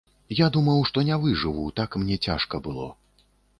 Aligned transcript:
Я 0.37 0.45
думаў, 0.55 0.79
што 0.91 1.03
не 1.09 1.19
выжыву, 1.27 1.67
так 1.81 1.99
мне 2.07 2.19
цяжка 2.31 2.65
было. 2.71 2.91